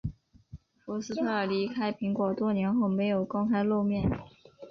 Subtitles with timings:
[0.83, 4.09] 福斯特尔离开苹果多年后没有公开露面。